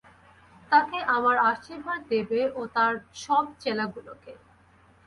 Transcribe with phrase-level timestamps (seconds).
[0.71, 4.33] তাকে আমার আশীর্বাদ দেবে ও আর আর সব চেলাগুলোকে।